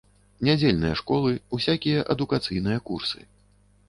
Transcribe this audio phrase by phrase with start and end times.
[0.47, 3.21] Нядзельныя школы, усякія адукацыйныя курсы.